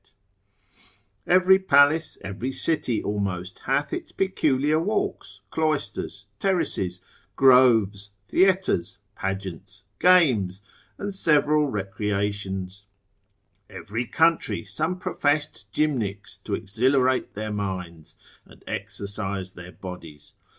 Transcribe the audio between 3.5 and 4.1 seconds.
hath